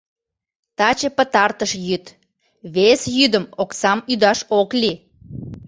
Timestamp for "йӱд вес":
1.87-3.01